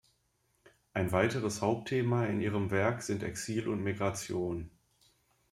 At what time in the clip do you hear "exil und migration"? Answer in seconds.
3.21-4.71